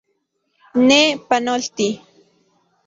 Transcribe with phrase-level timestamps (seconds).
[0.87, 0.99] Ne,
[1.29, 1.87] ¡panolti!